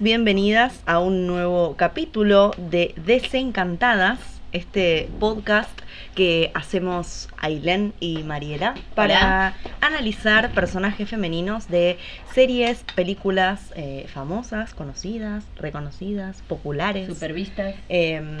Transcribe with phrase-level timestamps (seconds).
[0.00, 4.20] Bienvenidos, bienvenidas a un nuevo capítulo de Desencantadas,
[4.52, 5.76] este podcast
[6.14, 11.98] que hacemos Ailén y Mariela para analizar personajes femeninos de
[12.32, 17.08] series, películas eh, famosas, conocidas, reconocidas, populares.
[17.08, 17.74] Supervistas.
[17.88, 18.38] Em,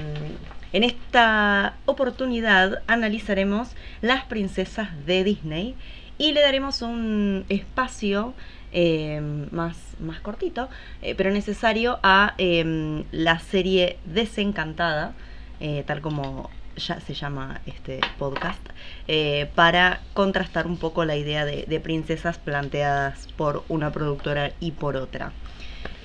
[0.72, 3.70] en esta oportunidad analizaremos
[4.00, 5.74] las princesas de Disney
[6.18, 8.34] y le daremos un espacio
[8.72, 10.68] eh, más, más cortito,
[11.02, 15.14] eh, pero necesario a em, la serie Desencantada,
[15.60, 18.60] eh, tal como ya se llama este podcast,
[19.56, 25.32] para contrastar un poco la idea de princesas planteadas por una productora y por otra.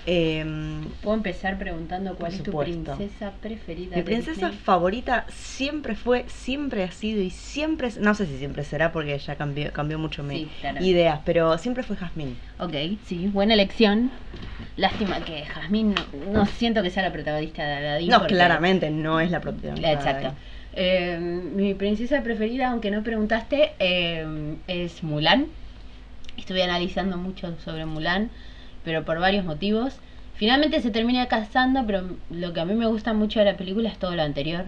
[0.06, 3.96] Em, Puedo empezar preguntando cuál es tu princesa preferida.
[3.96, 8.92] Mi princesa favorita siempre fue, siempre ha sido y siempre, no sé si siempre será
[8.92, 10.50] porque ya cambió, cambió mucho mi
[10.82, 12.36] ideas, pero siempre fue Jasmine.
[12.60, 12.74] Ok,
[13.06, 14.12] sí, buena elección.
[14.76, 15.94] Lástima que Jasmine
[16.32, 18.10] no, siento que sea la protagonista de Aladdin.
[18.10, 19.92] No, claramente no es la protagonista.
[19.92, 20.34] Exacto.
[20.76, 25.46] Em, mi princesa preferida, aunque no preguntaste, em, es Mulan.
[26.36, 28.32] Estuve analizando mucho sobre Mulan
[28.84, 29.96] pero por varios motivos.
[30.36, 33.90] Finalmente se termina casando, pero lo que a mí me gusta mucho de la película
[33.90, 34.66] es todo lo anterior.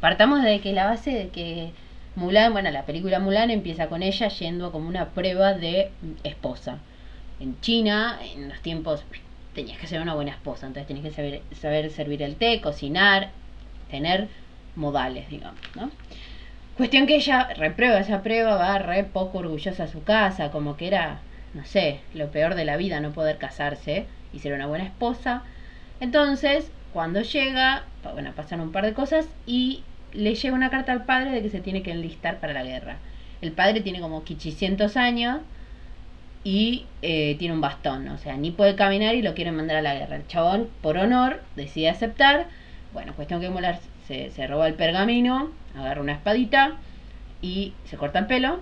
[0.00, 1.70] Partamos de que la base de que
[2.16, 5.90] Mulan, bueno, la película Mulan empieza con ella yendo como una prueba de
[6.24, 6.78] esposa.
[7.40, 9.04] En China, en los tiempos,
[9.54, 13.30] tenías que ser una buena esposa, entonces tenías que saber, saber servir el té, cocinar,
[13.90, 14.28] tener
[14.76, 15.90] modales, digamos, ¿no?
[16.76, 20.88] Cuestión que ella reprueba esa prueba, va re poco orgullosa a su casa, como que
[20.88, 21.20] era
[21.56, 25.42] no sé, lo peor de la vida, no poder casarse y ser una buena esposa.
[26.00, 31.04] Entonces, cuando llega, bueno, pasan un par de cosas y le llega una carta al
[31.04, 32.98] padre de que se tiene que enlistar para la guerra.
[33.40, 35.40] El padre tiene como 500 años
[36.44, 39.82] y eh, tiene un bastón, o sea, ni puede caminar y lo quieren mandar a
[39.82, 40.16] la guerra.
[40.16, 42.48] El chabón, por honor, decide aceptar.
[42.92, 46.76] Bueno, cuestión que Molar se, se roba el pergamino, agarra una espadita
[47.40, 48.60] y se corta el pelo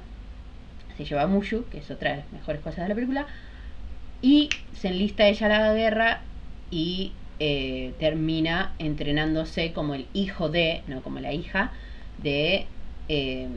[0.96, 3.26] se lleva a Mushu, que es otra de las mejores cosas de la película,
[4.22, 6.20] y se enlista ella a la guerra
[6.70, 11.72] y eh, termina entrenándose como el hijo de, no como la hija,
[12.22, 12.66] de,
[13.08, 13.48] eh,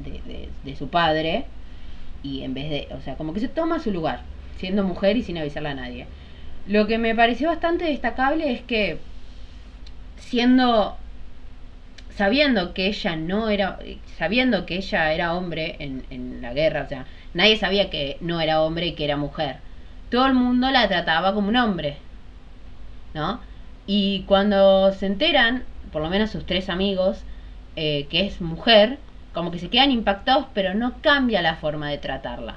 [0.00, 1.44] de, de, su padre,
[2.22, 4.22] y en vez de, o sea, como que se toma su lugar,
[4.56, 6.06] siendo mujer y sin avisarle a nadie.
[6.66, 8.98] Lo que me pareció bastante destacable es que
[10.16, 10.96] siendo
[12.18, 13.78] sabiendo que ella no era,
[14.16, 18.40] sabiendo que ella era hombre en, en la guerra, o sea, nadie sabía que no
[18.40, 19.58] era hombre y que era mujer.
[20.10, 21.96] Todo el mundo la trataba como un hombre,
[23.14, 23.40] ¿no?
[23.86, 25.62] Y cuando se enteran,
[25.92, 27.22] por lo menos sus tres amigos,
[27.76, 28.98] eh, que es mujer,
[29.32, 32.56] como que se quedan impactados, pero no cambia la forma de tratarla.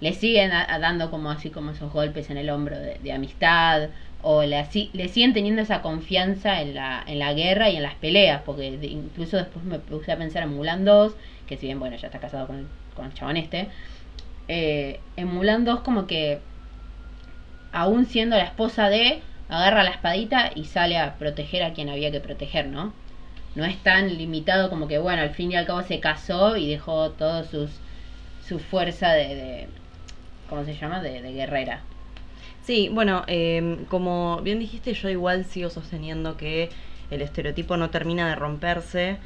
[0.00, 3.90] Le siguen dando como así como esos golpes en el hombro de amistad
[4.22, 7.94] o le, le siguen teniendo esa confianza en la, en la guerra y en las
[7.94, 11.14] peleas, porque incluso después me puse a pensar en Mulan 2,
[11.46, 13.68] que si bien, bueno, ya está casado con el, con el chabón este,
[14.48, 16.40] eh, en Mulan 2 como que,
[17.72, 22.10] aún siendo la esposa de, agarra la espadita y sale a proteger a quien había
[22.10, 22.92] que proteger, ¿no?
[23.54, 26.68] No es tan limitado como que, bueno, al fin y al cabo se casó y
[26.68, 29.68] dejó toda su fuerza de, de
[30.48, 31.02] ¿cómo se llama?
[31.02, 31.82] De, de guerrera.
[32.68, 36.68] Sí, bueno, em, como bien dijiste, yo igual sigo sosteniendo que
[37.10, 39.16] el estereotipo no termina de romperse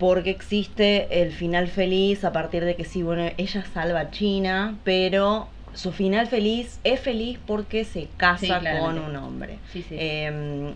[0.00, 4.80] porque existe el final feliz a partir de que sí, bueno, ella salva a China,
[4.82, 9.60] pero su final feliz es feliz porque se casa con un hombre.
[9.72, 9.94] Sí, sí.
[9.96, 10.74] Em,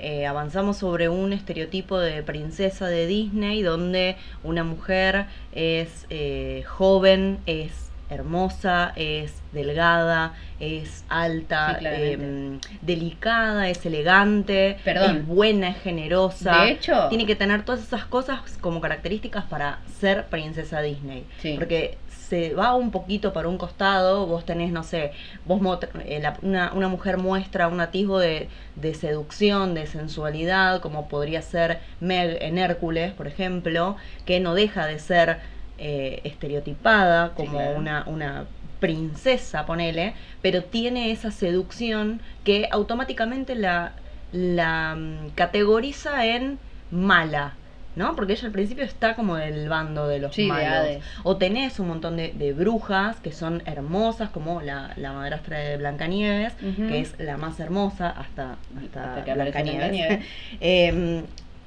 [0.00, 7.40] eh, avanzamos sobre un estereotipo de princesa de Disney donde una mujer es eh, joven,
[7.46, 16.62] es hermosa, es delgada, es alta, em, delicada, es elegante, es buena, es generosa.
[16.62, 21.24] De hecho, tiene que tener todas esas cosas como características para ser princesa Disney.
[21.56, 21.98] Porque
[22.28, 25.12] se va un poquito para un costado, vos tenés, no sé,
[25.44, 25.60] vos
[26.06, 31.80] eh, una, una, mujer muestra un atisbo de, de, seducción, de sensualidad, como podría ser
[32.00, 35.38] Meg en Hércules, por ejemplo, que no deja de ser
[35.86, 38.46] eh, estereotipada como una, una
[38.80, 43.92] princesa, ponele, pero tiene esa seducción que automáticamente la,
[44.32, 46.58] la mm, categoriza en
[46.90, 47.52] mala,
[47.96, 48.16] ¿no?
[48.16, 51.02] Porque ella al principio está como del bando de los malos.
[51.22, 56.54] o tenés un montón de, brujas que son hermosas, como la, la madrastra de Blancanieves,
[56.54, 60.24] que es la más hermosa hasta, hasta, Blancanieves.
[60.60, 61.24] Em,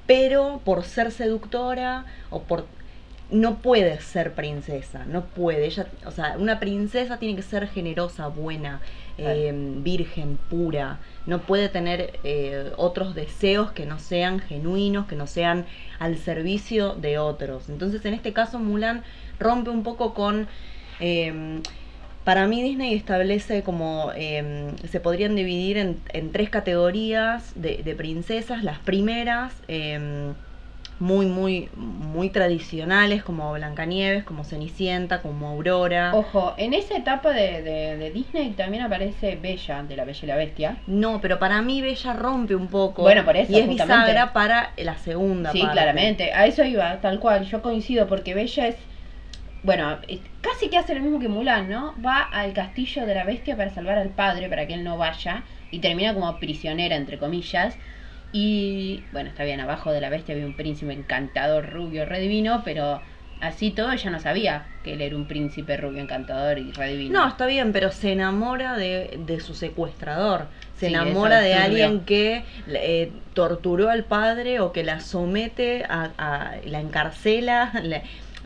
[0.08, 2.66] pero por ser seductora o por
[3.30, 5.66] no puede ser princesa, no puede.
[5.66, 8.80] Ella, o sea, una princesa tiene que ser generosa, buena,
[9.18, 9.52] eh,
[9.82, 10.98] virgen, pura.
[11.26, 15.66] No puede tener eh, otros deseos que no sean genuinos, que no sean
[15.98, 17.68] al servicio de otros.
[17.68, 19.02] Entonces, en este caso, Mulan
[19.38, 20.48] rompe un poco con...
[21.00, 21.60] Eh,
[22.24, 28.62] para mí Disney establece como se podrían dividir en, tres categorías de, de, princesas.
[28.62, 29.54] Las primeras
[31.00, 36.12] muy, muy, muy tradicionales, como Blancanieves, como Cenicienta, como Aurora.
[36.14, 40.36] Ojo, en esa etapa de, de, Disney también aparece Bella, de la Bella y la
[40.36, 40.76] Bestia.
[40.86, 43.02] No, pero para mí Bella rompe un poco.
[43.02, 43.52] Bueno, por eso.
[43.52, 46.32] Y es bisagra para la segunda sí, claramente.
[46.32, 47.44] A eso iba, tal cual.
[47.44, 48.76] Yo coincido, porque Bella es.
[49.62, 49.98] Bueno,
[50.40, 51.94] casi que hace lo mismo que Mulan, ¿no?
[52.04, 55.42] Va al castillo de la bestia para salvar al padre, para que él no vaya,
[55.70, 57.76] y termina como prisionera, entre comillas
[58.32, 63.00] y bueno, está bien, abajo de la bestia había un príncipe encantador, rubio, redivino, pero
[63.40, 67.20] así todo ella no sabía que él era un príncipe rubio, encantador y redivino.
[67.20, 70.46] No, está bien, pero se enamora de, de su secuestrador.
[70.76, 76.80] Se enamora de alguien que eh, torturó al padre o que la somete a, la
[76.80, 77.72] encarcela.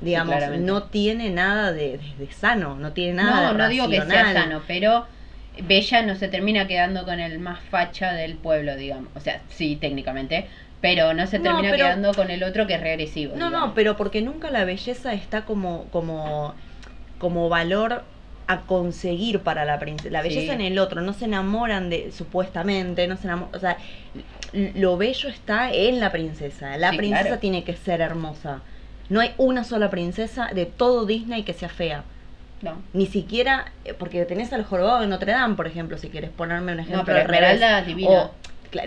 [0.00, 2.00] digamos, no tiene nada de,
[2.30, 5.06] sano, no tiene nada No, no digo que sea sano, pero
[5.60, 9.10] Bella no se termina quedando con el más facha del pueblo, digamos.
[9.14, 10.46] O sea, sí, técnicamente.
[10.80, 13.36] Pero no se termina quedando con el otro que es regresivo.
[13.36, 16.54] No, no, pero porque nunca la belleza está como, como,
[17.18, 18.02] como valor
[18.48, 20.10] a conseguir para la princesa.
[20.10, 23.76] La belleza en el otro, no se enamoran de, supuestamente, no se enamoran, o sea,
[24.52, 26.76] lo bello está en la princesa.
[26.76, 28.60] La princesa tiene que ser hermosa.
[29.08, 32.04] No hay una sola princesa de todo Disney que sea fea.
[32.62, 32.80] No.
[32.92, 36.72] Ni siquiera, eh, porque tenés al jorobado de Notre Dame, por ejemplo, si quieres ponerme
[36.72, 38.30] un ejemplo no, pero divina.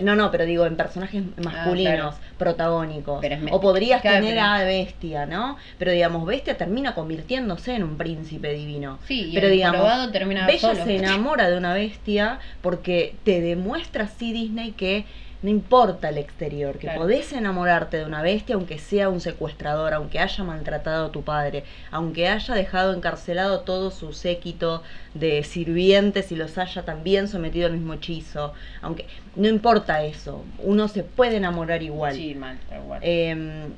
[0.02, 3.24] no, no, pero digo, en personajes ah, masculinos, protagónicos.
[3.50, 5.56] o podrías tener a Bestia, ¿no?
[5.78, 8.98] Pero digamos, Bestia termina convirtiéndose en un príncipe divino.
[9.06, 14.32] Sí, pero el digamos, termina Bella se enamora de una bestia porque te demuestra así
[14.32, 15.04] Disney que
[15.42, 20.18] no importa el exterior, que podés enamorarte de una bestia aunque sea un secuestrador, aunque
[20.18, 24.82] haya maltratado a tu padre, aunque haya dejado encarcelado todo su séquito
[25.14, 29.06] de sirvientes y los haya también sometido al mismo hechizo, aunque
[29.36, 32.14] no importa eso, uno se puede enamorar igual.
[32.14, 33.00] Sí, mal, igual.
[33.02, 33.72] Em,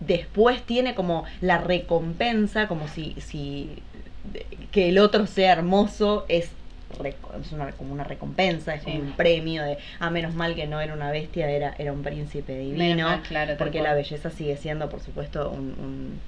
[0.00, 3.82] después tiene como la recompensa, como si, si
[4.72, 6.50] que el otro sea hermoso es
[7.40, 10.80] es una, como una recompensa, es como un premio de, ah, menos mal que no
[10.80, 13.22] era una bestia, era, era un príncipe divino,
[13.58, 16.20] porque la belleza sigue siendo, por supuesto, un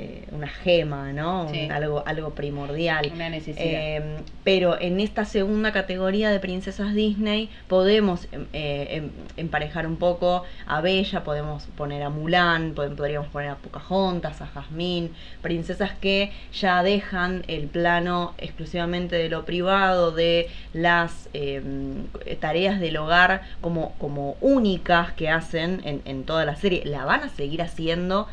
[0.00, 1.50] eh, una gema, ¿no?
[1.72, 3.10] algo, algo primordial.
[3.12, 3.64] Una necesidad.
[3.66, 4.02] Eh,
[4.44, 10.44] pero en esta segunda categoría de princesas Disney podemos em, eh, em, emparejar un poco
[10.66, 15.10] a Bella, podemos poner a Mulan, podríamos poner a Pocahontas, a Jasmine,
[15.42, 22.06] princesas que ya dejan el plano exclusivamente de lo privado, de las em,
[22.38, 26.82] tareas del hogar como, como únicas que hacen en, en toda la serie.
[26.84, 28.28] La van a seguir haciendo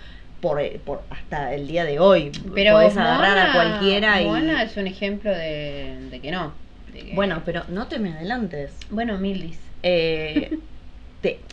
[0.46, 2.32] por, eh, por hasta el día de hoy.
[2.54, 4.26] Pero Podés agarrar a cualquiera y.
[4.26, 6.54] Moana es un ejemplo de, que no.
[7.16, 8.72] Bueno, pero no te me adelantes.
[8.92, 9.58] Bueno, Milis.
[9.82, 10.56] Eh,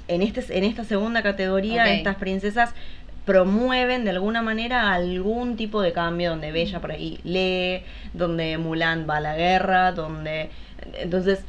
[0.09, 2.75] en, este, en esta segunda categoría, estas princesas
[3.25, 7.83] promueven de alguna manera algún tipo de cambio donde Bella por ahí lee,
[8.13, 10.51] donde Mulan va a la guerra, donde
[10.99, 11.41] entonces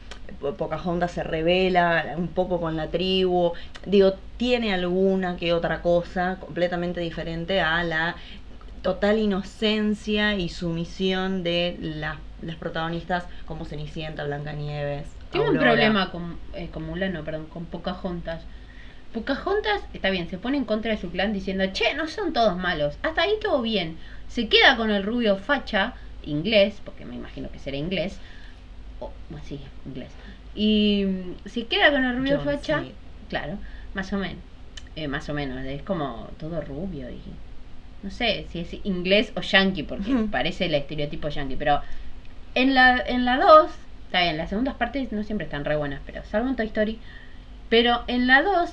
[0.57, 3.53] Pocahontas se revela un poco con la tribu,
[3.85, 8.15] digo, tiene alguna que otra cosa completamente diferente a la
[8.81, 15.07] total inocencia y sumisión de las protagonistas como Cenicienta, Blancanieves.
[15.31, 18.43] Tengo un problema con, eh, con Mulan, no, perdón, con Pocahontas.
[19.13, 22.57] Pocahontas, está bien, se pone en contra de su clan diciendo, che, no son todos
[22.57, 23.97] malos, hasta ahí todo bien.
[24.27, 28.19] Se queda con el rubio facha, inglés, porque me imagino que será inglés,
[28.99, 30.11] o, bueno, sí, inglés.
[30.55, 31.05] Y
[31.45, 32.83] si queda con el rubio facha,
[33.29, 33.57] claro,
[33.93, 34.43] más o menos.
[34.95, 37.19] Eh, más o menos, es como todo rubio y
[38.03, 41.81] no sé si es inglés o yankee, porque parece el estereotipo yankee, pero
[42.53, 43.71] en la en la 2,
[44.05, 46.99] está bien, las segundas partes no siempre están re buenas, pero salvo en Toy Story,
[47.69, 48.69] pero en la 2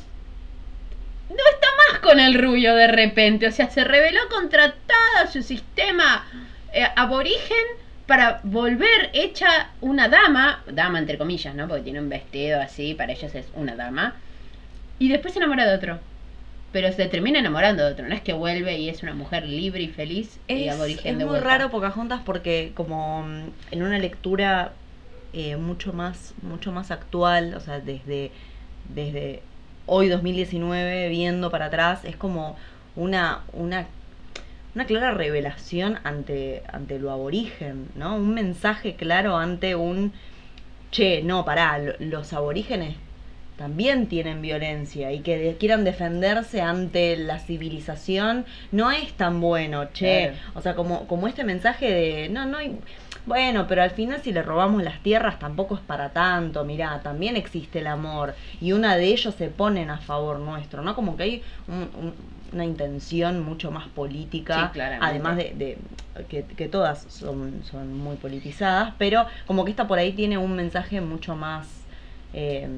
[1.31, 5.43] no está más con el rubio de repente, o sea, se rebeló contra todo su
[5.43, 6.27] sistema
[6.73, 7.65] eh, aborigen
[8.11, 11.69] para volver hecha una dama, dama entre comillas, ¿no?
[11.69, 14.17] Porque tiene un vestido así, para ellos es una dama.
[14.99, 16.00] Y después se enamora de otro.
[16.73, 19.83] Pero se termina enamorando de otro, no es que vuelve y es una mujer libre
[19.83, 24.73] y feliz es, y aborigen es muy raro Pocahontas porque como mm, en una lectura
[25.33, 28.33] eh, mucho más mucho más actual, o sea, desde
[28.93, 29.40] desde
[29.87, 32.57] hoy 2019 viendo para atrás es como
[32.97, 33.87] una una
[34.75, 38.17] una clara revelación ante, ante lo aborigen, ¿no?
[38.17, 40.12] Un mensaje claro ante un,
[40.91, 42.97] che, no, pará, los aborígenes
[43.61, 50.33] también tienen violencia y que quieran defenderse ante la civilización no es tan bueno, che.
[50.55, 52.79] O sea, como, como este mensaje de, no, no hay...
[53.27, 57.37] Bueno, pero al final si le robamos las tierras tampoco es para tanto, mirá, también
[57.37, 60.95] existe el amor y una de ellos se ponen a favor nuestro, ¿no?
[60.95, 61.43] Como que hay
[62.52, 65.78] una intención mucho más política, además de,
[66.28, 70.57] que, que, todas son, son muy politizadas, pero como que esta por ahí tiene un
[70.57, 71.66] mensaje mucho más
[72.33, 72.69] eh,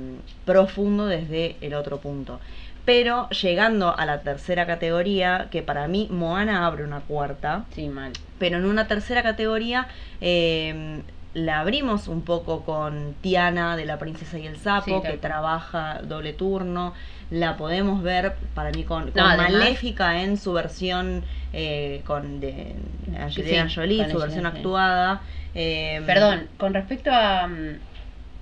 [0.44, 2.40] profundo desde el otro punto.
[2.84, 7.64] Pero llegando a la tercera categoría, que para mí Moana abre una cuarta.
[7.74, 8.12] Sí, mal.
[8.38, 9.86] Pero en una tercera categoría
[10.20, 11.02] eh,
[11.34, 16.32] la abrimos un poco con Tiana de La Princesa y el Sapo, que trabaja doble
[16.32, 16.92] turno.
[17.32, 22.76] La podemos ver para mí con, Maléfica en su versión eh, con de
[23.18, 25.22] Angelina Jolie, su versión actuada.
[25.54, 27.78] Perdón, con respecto a mm,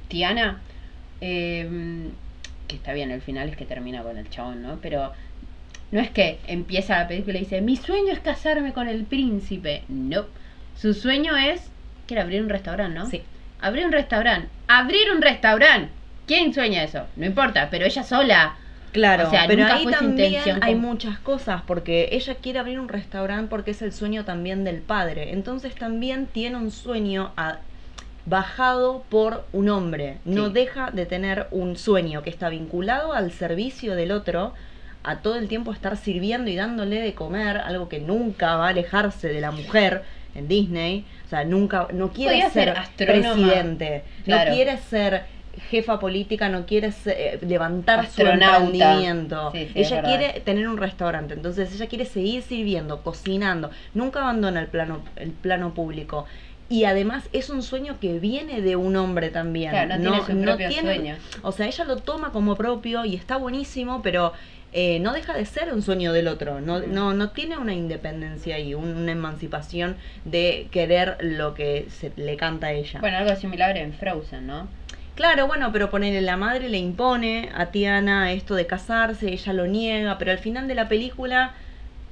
[0.08, 0.60] Tiana,
[1.20, 2.10] Em,
[2.66, 4.78] que está bien, el final es que termina con el chabón, ¿no?
[4.80, 5.12] Pero
[5.90, 9.82] no es que empieza la película y dice, mi sueño es casarme con el príncipe.
[9.88, 10.26] No.
[10.76, 11.70] Su sueño es,
[12.06, 13.06] quiere abrir un restaurante, ¿no?
[13.06, 13.22] Sí.
[13.60, 14.48] Abrir un restaurante.
[14.68, 15.90] Abrir un restaurante.
[16.26, 17.06] ¿Quién sueña eso?
[17.16, 18.56] No importa, pero ella sola.
[18.92, 23.48] Claro, o sea, pero ahí también hay muchas cosas, porque ella quiere abrir un restaurante
[23.48, 25.32] porque es el sueño también del padre.
[25.32, 27.58] Entonces también tiene un sueño a
[28.26, 30.18] bajado por un hombre.
[30.24, 34.54] No deja de tener un sueño que está vinculado al servicio del otro,
[35.02, 38.70] a todo el tiempo estar sirviendo y dándole de comer, algo que nunca va a
[38.70, 40.02] alejarse de la mujer
[40.34, 41.06] en Disney.
[41.26, 45.24] O sea, nunca, no quiere ser, presidente, no quiere ser
[45.70, 49.52] jefa política, no quiere eh, levantar su emprendimiento.
[49.54, 55.02] ella quiere tener un restaurante, entonces ella quiere seguir sirviendo, cocinando, nunca abandona el plano,
[55.16, 56.26] el plano público
[56.70, 59.72] y además es un sueño que viene de un hombre también.
[60.00, 61.16] no, tiene sueño.
[61.42, 64.32] O sea, ella lo toma como propio y está buenísimo, pero
[64.72, 66.60] eh, no deja de ser un sueño del otro.
[66.60, 66.94] No, mm.
[66.94, 72.68] no, no tiene una independencia y una emancipación de querer lo que se le canta
[72.68, 73.00] a ella.
[73.00, 74.68] Bueno, algo similar en Frozen, ¿no?
[75.14, 79.66] Claro, bueno, pero ponerle la madre le impone a Tiana esto de casarse, ella lo
[79.66, 81.52] niega, pero al final de la película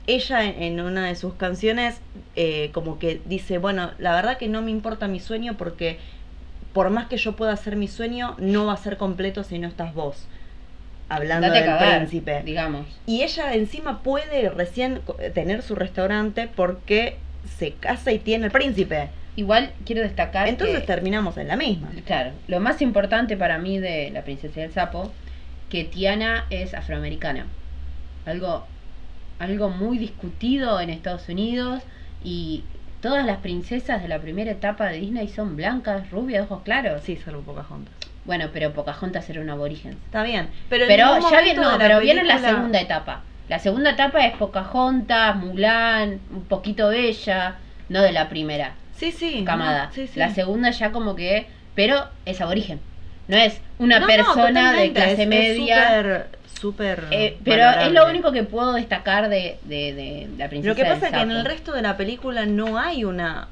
[0.06, 2.00] ella en, una de sus canciones
[2.34, 5.98] eh, como que dice, bueno, la verdad que no me importa mi sueño porque
[6.72, 9.68] por más que yo pueda hacer mi sueño, no va a ser completo si no
[9.68, 10.26] estás vos.
[11.10, 12.42] Hablando del príncipe.
[12.42, 12.86] Digamos.
[13.06, 15.00] Y ella encima puede recién
[15.34, 17.16] tener su restaurante porque
[17.58, 19.08] se casa y tiene el príncipe.
[19.38, 20.48] Igual quiero destacar.
[20.48, 21.90] Entonces terminamos en la misma.
[22.04, 22.32] Claro.
[22.48, 25.12] Lo más importante para mí de La Princesa del Sapo,
[25.70, 27.46] que Tiana es afroamericana.
[28.26, 28.66] Algo
[29.38, 31.84] algo muy discutido en Estados Unidos
[32.24, 32.64] y
[33.00, 37.02] todas las princesas de la primera etapa de Disney son blancas, rubias, ojos claros.
[37.04, 37.94] Sí, salvo Pocahontas.
[38.24, 39.92] Bueno, pero Pocahontas era un aborigen.
[40.06, 43.22] Está bien, pero, ya viene, pero viene la segunda etapa.
[43.48, 47.54] La segunda etapa es Pocahontas, Mulan, un poquito Bella,
[47.88, 48.74] no de la primera.
[48.98, 49.44] Sí, sí.
[49.44, 49.90] Camada.
[50.16, 52.80] La segunda ya como que, pero es aborigen.
[53.28, 56.26] No es una persona de clase media
[56.60, 57.04] súper.
[57.10, 60.70] Eh, pero es lo único que puedo destacar de, de, la princesa.
[60.70, 63.48] Lo que pasa es que en el resto de la película no hay una.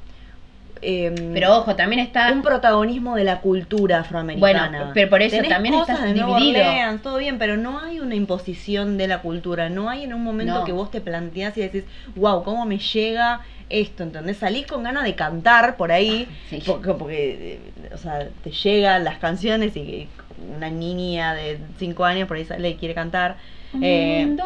[0.82, 2.32] Em, pero ojo, también está.
[2.32, 4.68] Un protagonismo de la cultura afroamericana.
[4.68, 6.62] Bueno, pero por eso también está dividido.
[7.02, 9.68] todo bien, pero no hay una imposición de la cultura.
[9.68, 13.40] No hay en un momento que vos te planteás y decís, wow, ¿cómo me llega
[13.68, 14.02] esto?
[14.02, 14.36] ¿Entendés?
[14.38, 16.28] Salís con ganas de cantar por ahí,
[16.66, 17.60] porque, porque, eh,
[17.92, 20.08] o sea, te llegan las canciones y
[20.56, 23.36] una niña de 5 años por ahí sale y quiere cantar.
[23.82, 24.36] Eh,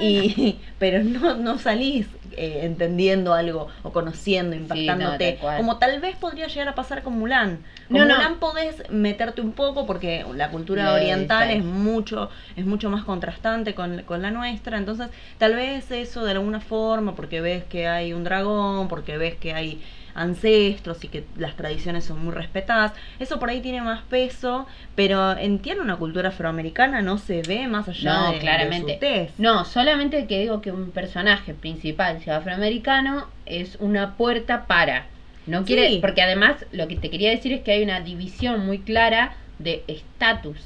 [0.00, 5.38] y, pero no, no salís eh, entendiendo algo o conociendo, impactándote.
[5.58, 7.58] como tal vez podría llegar a pasar con Mulan.
[7.88, 12.88] Con no, Mulan podés meterte un poco porque la cultura oriental es mucho, es mucho
[12.88, 14.78] más contrastante con, con la nuestra.
[14.78, 19.34] Entonces, tal vez eso de alguna forma, porque ves que hay un dragón, porque ves
[19.34, 19.82] que hay
[20.14, 22.92] ancestros y que las tradiciones son muy respetadas.
[23.18, 27.68] Eso por ahí tiene más peso, pero en Tiene una cultura afroamericana no se ve
[27.68, 29.30] más allá no, de, claramente.
[29.38, 35.06] No, solamente que digo que un personaje principal sea afroamericano es una puerta para.
[35.46, 38.78] No quiere, porque además lo que te quería decir es que hay una división muy
[38.78, 40.58] clara de estatus.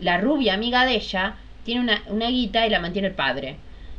[0.00, 3.56] La rubia amiga de ella tiene una, una guita y la mantiene el padre.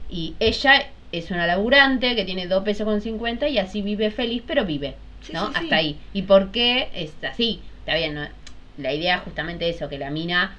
[0.10, 4.44] Y ella es una laburante que tiene 2 pesos con 50 y así vive feliz,
[4.46, 4.96] pero vive,
[5.34, 5.52] ¿no?
[5.54, 5.98] Hasta ahí.
[6.14, 7.62] ¿Y por qué es así?
[7.80, 8.28] Está bien, ¿no?
[8.78, 10.56] la idea es justamente eso, que la mina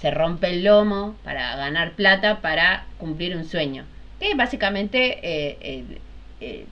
[0.00, 3.84] se rompe el lomo para ganar plata, para cumplir un sueño.
[4.20, 5.84] Que básicamente eh,
[6.40, 6.66] eh,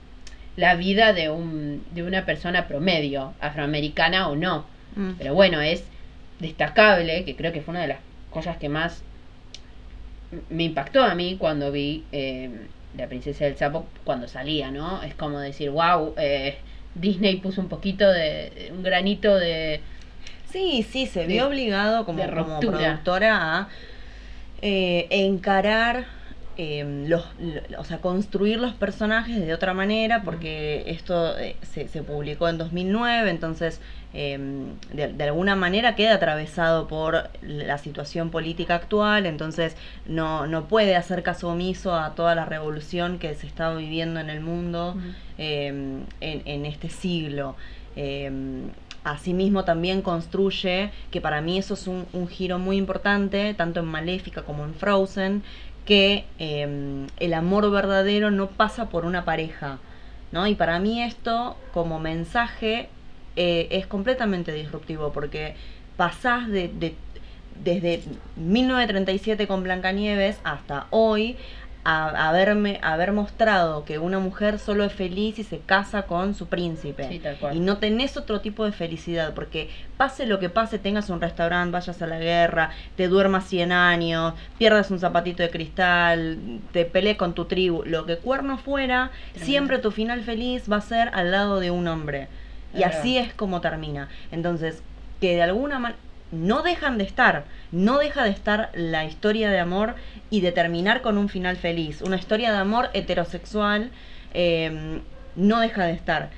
[0.55, 4.65] la vida de, un, de una persona promedio, afroamericana o no.
[4.95, 5.11] Mm.
[5.17, 5.83] Pero bueno, es
[6.39, 9.03] destacable, que creo que fue una de las cosas que más
[10.49, 12.49] me impactó a mí cuando vi eh,
[12.97, 15.03] La Princesa del Sapo cuando salía, ¿no?
[15.03, 16.57] Es como decir, wow, eh,
[16.95, 19.81] Disney puso un poquito de, un granito de...
[20.51, 23.69] Sí, sí, se vio obligado como, como productora a
[24.61, 26.05] eh, encarar
[26.57, 27.25] Em, los,
[27.77, 32.57] o sea, construir los personajes de otra manera, porque esto eh, se, se, publicó en
[32.57, 33.81] 2009, entonces
[34.13, 40.95] em, de, alguna manera queda atravesado por la situación política actual, entonces no, no puede
[40.95, 44.95] hacer caso omiso a toda la revolución que se está viviendo en el mundo
[45.37, 47.57] em, en, en, este siglo.
[49.03, 53.85] Asimismo también construye, que para mí eso es un, un, giro muy importante, tanto en
[53.85, 55.43] Maléfica como en Frozen,
[55.85, 59.77] que em, el amor verdadero no pasa por una pareja,
[60.31, 60.47] ¿no?
[60.47, 62.89] Y para mí esto, como mensaje,
[63.35, 65.55] eh, es completamente disruptivo, porque
[65.95, 66.95] pasás de, de,
[67.63, 68.01] desde
[68.35, 71.37] 1937 con Blancanieves hasta hoy
[71.85, 76.47] a, haberme, haber mostrado que una mujer solo es feliz y se casa con su
[76.47, 77.21] príncipe.
[77.53, 81.71] Y no tenés otro tipo de felicidad, porque pase lo que pase, tengas un restaurante,
[81.71, 86.39] vayas a la guerra, te duermas 100 años, pierdas un zapatito de cristal,
[86.73, 90.81] te pelees con tu tribu, lo que cuerno fuera, siempre tu final feliz va a
[90.81, 92.27] ser al lado de un hombre.
[92.73, 94.09] Y así es como termina.
[94.31, 94.81] Entonces,
[95.21, 99.59] que de alguna manera no dejan de estar, no deja de estar la historia de
[99.59, 99.95] amor
[100.29, 102.01] y de terminar con un final feliz.
[102.01, 103.91] Una historia de amor heterosexual
[104.33, 105.01] em,
[105.35, 106.29] no deja de estar.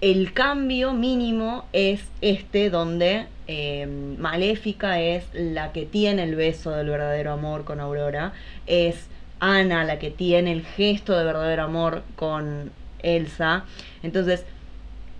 [0.00, 6.88] El cambio mínimo es este donde em, Maléfica es la que tiene el beso del
[6.88, 8.32] verdadero amor con Aurora,
[8.66, 12.70] es Ana la que tiene el gesto de verdadero amor con
[13.02, 13.64] Elsa.
[14.02, 14.44] Entonces,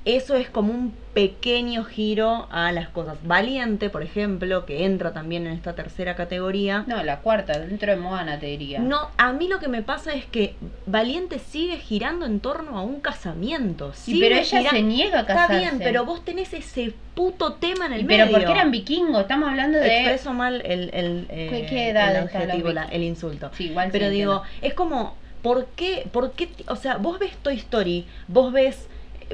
[0.07, 3.19] eso es como un pequeño giro a las cosas.
[3.25, 6.85] Valiente, por ejemplo, que entra también en esta tercera categoría.
[6.87, 8.79] No, la cuarta, dentro de Moana te diría.
[8.79, 10.55] No, a mí lo que me pasa es que
[10.87, 13.93] Valiente sigue girando en torno a un casamiento.
[13.95, 15.55] Sí, pero ella se niega a casarse.
[15.57, 18.27] Está bien, pero vos tenés ese puto tema en el medio.
[18.27, 19.87] Pero porque eran vikingos, estamos hablando de...
[19.87, 23.51] Expreso mal el, el, eh, ¿Qué, edad el adjetivo, el insulto.
[23.55, 26.49] Sí, igual Pero digo, es como, ¿por qué, ¿por qué?
[26.69, 28.89] O sea, vos ves Toy Story, vos ves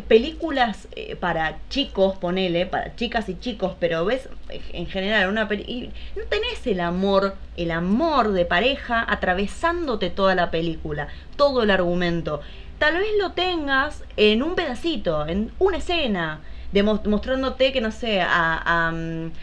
[0.09, 4.29] películas eh, para chicos, ponele, para chicas y chicos, pero ves
[4.73, 10.51] en general una película, no tenés el amor, el amor de pareja atravesándote toda la
[10.51, 12.41] película, todo el argumento.
[12.79, 16.41] Tal vez lo tengas en un pedacito, en una escena,
[16.73, 18.93] demostrándote que, no sé, a,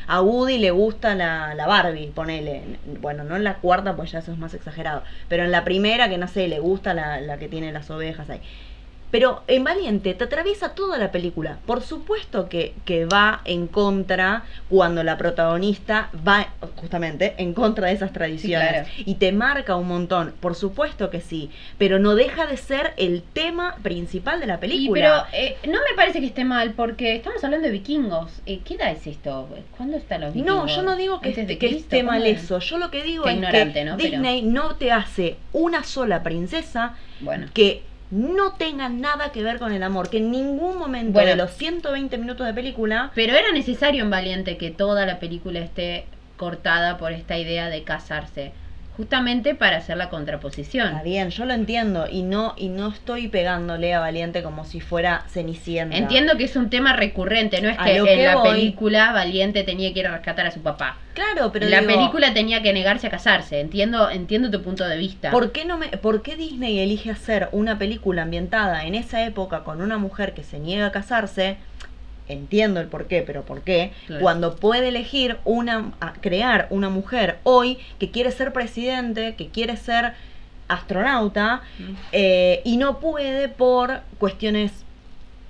[0.07, 2.63] a, Woody le gusta la, la, Barbie, ponele.
[2.99, 6.09] Bueno, no en la cuarta, pues ya eso es más exagerado, pero en la primera,
[6.09, 8.41] que no sé, le gusta la, la que tiene las ovejas ahí.
[9.11, 11.57] Pero en Valiente te atraviesa toda la película.
[11.65, 17.93] Por supuesto que, que, va en contra cuando la protagonista va justamente en contra de
[17.93, 18.87] esas tradiciones.
[18.97, 20.33] Y te marca un montón.
[20.39, 21.49] Por supuesto que sí.
[21.77, 25.27] Pero no deja de ser el tema principal de la película.
[25.31, 28.41] pero eh, no me parece que esté mal porque estamos hablando de vikingos.
[28.45, 29.49] Eh, ¿Qué edad es esto?
[29.75, 30.65] ¿Cuándo están los vikingos?
[30.65, 32.59] No, yo no digo que, esté, que esté mal eso.
[32.59, 37.47] Yo lo que digo es que Disney no te hace una sola princesa bueno.
[37.53, 41.51] que no tengan nada que ver con el amor, que en ningún momento de los
[41.51, 43.11] 120 minutos de película...
[43.13, 46.05] Pero era necesario en Valiente que toda la película esté
[46.37, 48.53] cortada por esta idea de casarse
[48.99, 50.87] justamente para hacer la contraposición.
[50.87, 54.81] Está bien, yo lo entiendo y no y no estoy pegándole a Valiente como si
[54.81, 55.95] fuera Cenicienta.
[55.95, 60.01] Entiendo que es un tema recurrente, no es que, en la película Valiente tenía que
[60.01, 60.97] ir a rescatar a su papá.
[61.13, 63.61] Claro, pero la película tenía que negarse a casarse.
[63.61, 65.31] Entiendo entiendo tu punto de vista.
[65.31, 69.63] ¿Por qué no me por qué Disney elige hacer una película ambientada en esa época
[69.63, 71.55] con una mujer que se niega a casarse?
[72.29, 77.77] Entiendo el por qué, pero por qué, cuando puede elegir una, crear una mujer hoy
[77.99, 80.13] que quiere ser presidente, que quiere ser
[80.67, 81.63] astronauta,
[82.11, 84.71] eh, y no puede por cuestiones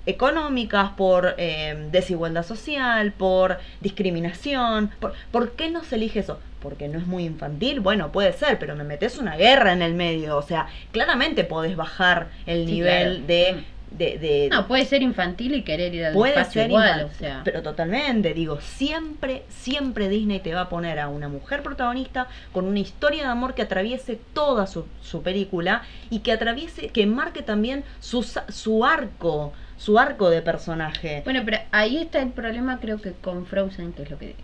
[0.06, 4.90] económicas, por eh, desigualdad social, por discriminación.
[4.98, 6.40] Por, por, qué no se elige eso?
[6.60, 7.80] Porque no es muy infantil.
[7.80, 10.36] Bueno, puede ser, pero me metes una guerra en el medio.
[10.36, 15.94] O sea, claramente podés bajar el nivel de de, No, puede ser infantil y querer
[15.94, 17.42] ir al puede ser igual, o sea.
[17.44, 22.66] Pero totalmente, digo, siempre, siempre Disney te va a poner a una mujer protagonista con
[22.66, 27.42] una historia de amor que atraviese toda su, su película y que atraviese, que marque
[27.42, 31.22] también su, su arco, su arco de personaje.
[31.24, 34.36] Bueno, pero ahí está el problema creo que con Frozen, que es lo que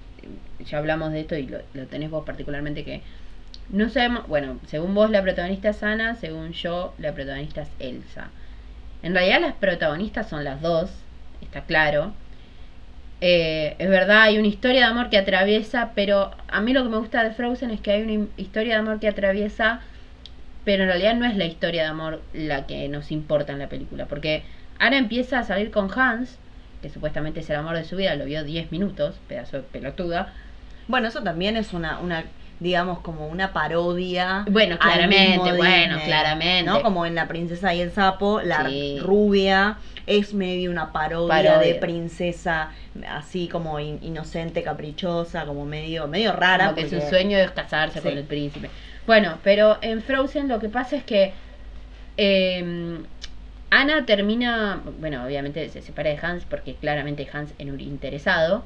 [0.65, 3.03] ya hablamos de esto y lo, lo tenés vos particularmente que
[3.69, 8.31] no sabemos, bueno, según vos la protagonista es Ana, según yo la protagonista es Elsa
[9.07, 10.91] En realidad las protagonistas son las dos,
[11.41, 12.13] está claro.
[13.21, 16.89] Eh, es verdad, hay una historia de amor que atraviesa, pero a mí lo que
[16.89, 19.81] me gusta de Frozen es que hay una historia de amor que atraviesa,
[20.65, 23.69] pero en realidad no es la historia de amor la que nos importa en la
[23.69, 24.43] película, porque
[24.81, 26.37] Ana empieza a salir con Hans,
[26.83, 30.35] que supuestamente es el amor de su vida, lo vio 10 minutos, pedazo de pelotuda.
[30.89, 32.25] Bueno, eso también es una, una
[32.61, 34.45] digamos, como una parodia.
[34.51, 36.71] Bueno, claramente, bueno, claramente.
[36.71, 36.83] ¿no?
[36.83, 38.69] Como en La princesa y el sapo, la
[39.01, 42.71] rubia es medio una parodia, de princesa
[43.09, 46.75] así como inocente, caprichosa, como medio medio rara.
[46.75, 48.71] Porque, su sueño es casarse con el príncipe.
[49.07, 51.33] Bueno, pero en Frozen lo que pasa es que
[52.17, 52.99] eh,
[53.71, 58.65] Ana termina, bueno, obviamente se separa de Hans porque claramente Hans es un interesado.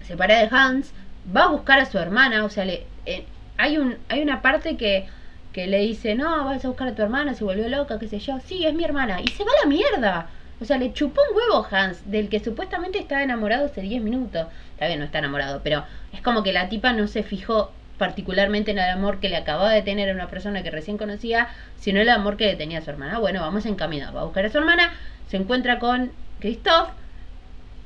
[0.00, 0.92] Se separa de Hans,
[1.34, 3.24] va a buscar a su hermana, o sea, le, eh,
[3.56, 5.06] hay, un, hay una parte que,
[5.52, 8.18] que le dice, no, vas a buscar a tu hermana, se volvió loca, qué sé
[8.18, 8.38] yo.
[8.44, 9.20] Sí, es mi hermana.
[9.20, 10.28] Y se va a la mierda.
[10.60, 14.46] O sea, le chupó un huevo Hans, del que supuestamente estaba enamorado hace 10 minutos.
[14.72, 18.72] Está bien, no está enamorado, pero es como que la tipa no se fijó particularmente
[18.72, 22.00] en el amor que le acababa de tener a una persona que recién conocía, sino
[22.00, 23.18] el amor que le tenía a su hermana.
[23.18, 24.92] Bueno, vamos encaminados, va a buscar a su hermana,
[25.28, 26.10] se encuentra con
[26.40, 26.90] Christoph,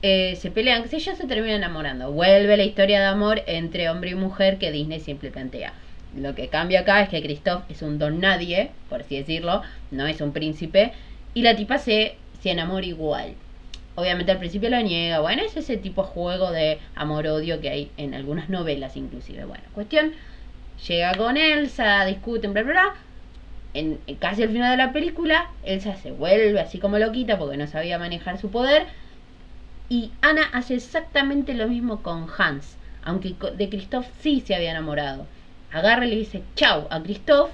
[0.02, 2.12] eh, se pelean, sé yo, se termina enamorando.
[2.12, 5.72] Vuelve la historia de amor entre hombre y mujer que Disney siempre plantea.
[6.16, 10.06] Lo que cambia acá es que Christoph es un don nadie, por así decirlo, no
[10.06, 10.92] es un príncipe,
[11.34, 13.34] y la tipa se se enamora igual.
[13.94, 17.90] Obviamente al principio lo niega, bueno, es ese tipo de juego de amor-odio que hay
[17.96, 19.44] en algunas novelas inclusive.
[19.44, 20.12] Bueno, cuestión,
[20.86, 22.94] llega con Elsa, discuten, bla, bla, bla.
[23.74, 27.66] En, casi al final de la película, Elsa se vuelve así como loquita porque no
[27.66, 28.86] sabía manejar su poder.
[29.88, 35.26] Y Ana hace exactamente lo mismo con Hans, aunque de Christoph sí se había enamorado.
[35.72, 37.50] Agarra y le dice chau a Christoph.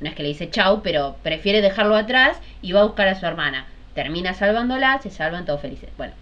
[0.00, 3.18] No es que le dice chau, pero prefiere dejarlo atrás y va a buscar a
[3.18, 5.88] su hermana termina salvándola, se salvan todos felices.
[5.96, 6.12] Bueno,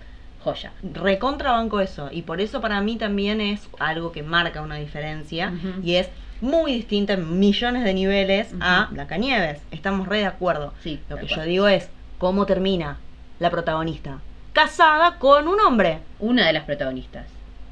[0.44, 0.72] joya.
[0.82, 5.96] Recontrabanco eso, y por eso para mí también es algo que marca una diferencia, y
[5.96, 6.08] es
[6.40, 9.60] muy distinta en millones de niveles a Blancanieves.
[9.70, 10.74] Estamos re de acuerdo.
[10.82, 12.98] Sí, Lo que yo digo es, ¿cómo termina
[13.38, 14.20] la protagonista?
[14.52, 16.00] Casada con un hombre.
[16.18, 17.26] Una de las protagonistas.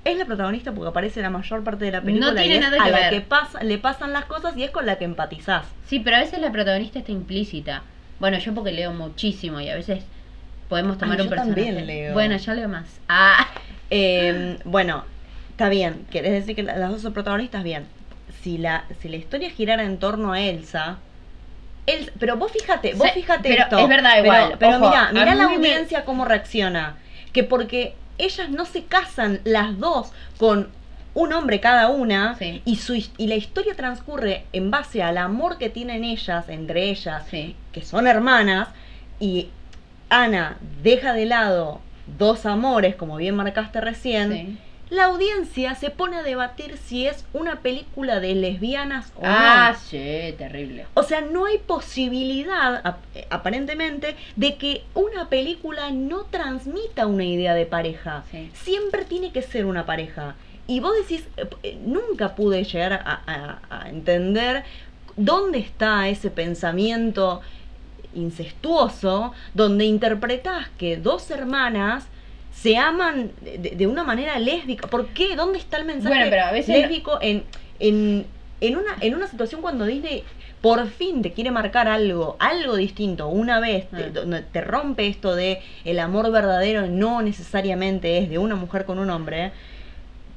[0.04, 2.32] Es la protagonista porque aparece la mayor parte de la película.
[2.32, 4.86] No tiene nada que a la que pasa, le pasan las cosas y es con
[4.86, 5.66] la que empatizás.
[5.86, 7.82] Sí, pero a veces la protagonista está implícita.
[8.18, 10.04] Bueno, yo porque leo muchísimo y a veces
[10.70, 11.64] podemos tomar un personaje.
[11.64, 12.14] También leo.
[12.14, 12.86] Bueno, yo leo más.
[13.08, 13.48] Ah.
[13.92, 15.04] Em, bueno,
[15.50, 16.06] está bien.
[16.12, 17.64] ¿Querés decir que las dos son protagonistas?
[17.64, 17.86] Bien.
[18.40, 20.98] Si la, si la historia girara en torno a Elsa,
[22.18, 24.56] pero vos fíjate, vos fíjate pero Es verdad, igual.
[24.58, 26.96] Pero, mira, mira la audiencia cómo reacciona.
[27.32, 30.68] Que porque ellas no se casan las dos con
[31.14, 35.68] un hombre cada una y, su, y la historia transcurre en base al amor que
[35.68, 38.68] tienen ellas, entre ellas, que son hermanas,
[39.18, 39.48] y
[40.08, 41.80] Ana deja de lado
[42.18, 44.58] dos amores, como bien marcaste recién,
[44.90, 49.28] la audiencia se pone a debatir si es una película de lesbianas o no.
[49.28, 50.86] Ah, sí, terrible.
[50.94, 52.96] O sea, no hay posibilidad,
[53.30, 58.24] aparentemente, de que una película no transmita una idea de pareja.
[58.52, 60.34] Siempre tiene que ser una pareja.
[60.66, 64.64] Y vos decís, eh, eh, nunca pude llegar a, entender
[65.16, 67.40] dónde está ese pensamiento
[68.14, 72.06] incestuoso donde interpretás que dos hermanas
[72.52, 74.88] se aman de, una manera lésbica.
[74.88, 75.36] ¿Por qué?
[75.36, 76.30] ¿Dónde está el mensaje
[76.66, 77.44] lésbico en,
[77.78, 78.26] en,
[78.60, 80.24] en, una, en una situación cuando Disney
[80.60, 85.34] por fin te quiere marcar algo, algo distinto, una vez, donde te, te, rompe esto
[85.34, 89.52] de el amor verdadero no necesariamente es de una mujer con un hombre,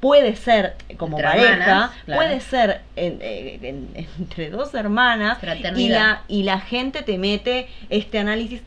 [0.04, 5.38] puede ser como pareja, puede ser entre dos hermanas
[5.78, 8.62] y la, y la gente te mete este análisis,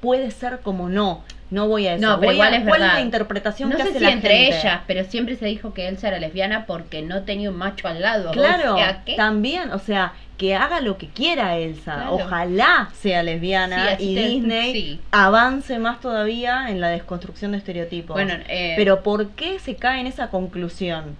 [0.00, 1.24] puede ser como no.
[1.48, 2.06] No voy a decir.
[2.06, 4.48] No, pero igual es ¿Cuál es la interpretación no que sé hace si la entre
[4.48, 8.02] ellas, pero siempre se dijo que Elsa era lesbiana porque no tenía un macho al
[8.02, 8.32] lado.
[8.32, 8.76] Claro,
[9.16, 12.10] también, o sea, que haga lo que quiera Elsa.
[12.10, 18.14] Ojalá sea lesbiana y Disney avance más todavía en la desconstrucción de estereotipos.
[18.14, 21.16] Bueno, eh, pero ¿por qué se cae en esa conclusión?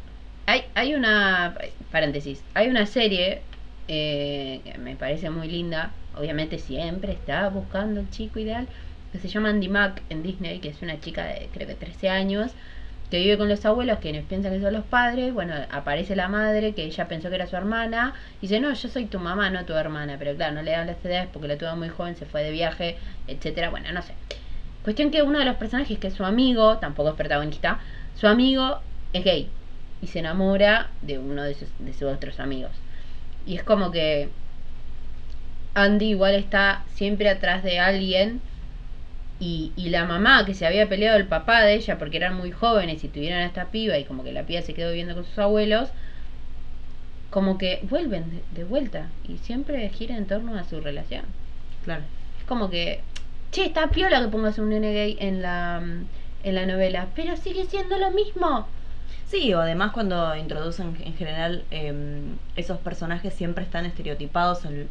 [0.47, 1.55] Hay, hay una
[1.91, 3.43] paréntesis, hay una serie
[3.89, 5.93] eh, me parece muy linda.
[6.17, 8.67] Obviamente siempre está buscando el chico ideal
[9.13, 12.09] que se llama Andy Mack en Disney, que es una chica de creo que 13
[12.09, 12.53] años
[13.11, 16.73] que vive con los abuelos que piensan que son los padres, bueno, aparece la madre
[16.73, 19.65] que ella pensó que era su hermana, y dice, no, yo soy tu mamá, no
[19.65, 22.27] tu hermana, pero claro, no le dan las edades porque la tuvo muy joven, se
[22.27, 22.97] fue de viaje,
[23.29, 24.15] etcétera, bueno, no sé.
[24.83, 27.79] Cuestión que uno de los personajes, que es su amigo, tampoco es protagonista,
[28.17, 28.81] su amigo
[29.13, 29.49] es gay,
[30.03, 32.73] y se enamora de uno de sus, de sus otros amigos.
[33.47, 34.29] Y es como que
[35.75, 38.41] Andy igual está siempre atrás de alguien
[39.39, 42.51] y, y la mamá que se había peleado el papá de ella porque eran muy
[42.51, 45.25] jóvenes y tuvieron a esta piba y como que la piba se quedó viviendo con
[45.25, 45.91] sus abuelos,
[47.31, 51.25] como que vuelven de, vuelta y siempre gira en torno a su relación.
[51.85, 52.03] Claro.
[52.41, 53.01] Es como que,
[53.53, 55.83] che, está piola que pongas un nene gay en la,
[56.43, 58.67] en la novela, pero sigue siendo lo mismo.
[59.29, 64.89] Sí, o además cuando introducen en general em, esos personajes siempre están estereotipados en,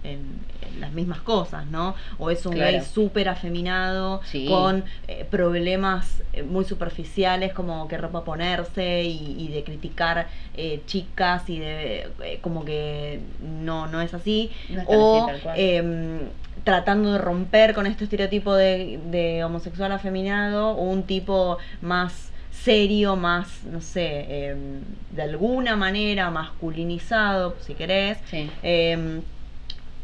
[0.79, 1.95] las mismas cosas, ¿no?
[2.17, 8.25] O es un gay súper afeminado, con eh, problemas eh, muy superficiales como qué ropa
[8.25, 12.09] ponerse y, de criticar eh, chicas y de
[12.41, 14.51] como que no, no es así.
[14.87, 16.19] o em,
[16.65, 22.31] tratando de romper con este estereotipo de, de homosexual afeminado, o un tipo más
[22.63, 28.17] serio, más, no sé, em, de alguna manera masculinizado, si querés.
[28.63, 29.21] Em,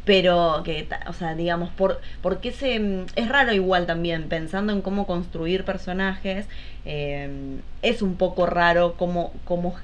[0.06, 4.82] pero que, o sea, digamos, por, porque se, em, es raro igual también, pensando en
[4.82, 6.48] cómo construir personajes,
[6.86, 9.76] es un poco raro cómo, cómo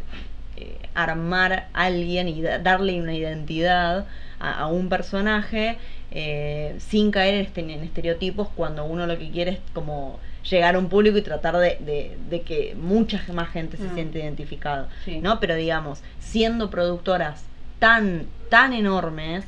[0.59, 4.07] eh, armar a alguien y darle una identidad
[4.39, 5.77] a, un personaje
[6.09, 10.79] eh, sin caer este, en estereotipos cuando uno lo que quiere es como llegar a
[10.79, 13.93] un público y tratar de, de, que mucha más gente se mm.
[13.93, 14.87] siente identificado,
[15.21, 15.39] ¿no?
[15.39, 17.45] Pero digamos, siendo productoras
[17.79, 19.45] tan, tan enormes,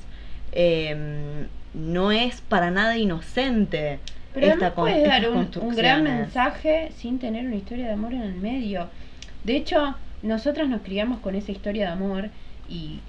[0.51, 3.99] em, no es para nada inocente.
[4.33, 8.21] Pero esta puede dar un, un, gran mensaje sin tener una historia de amor en
[8.21, 8.88] el medio.
[9.43, 12.29] De hecho, nosotros nos criamos con esa historia de amor
[12.69, 12.99] y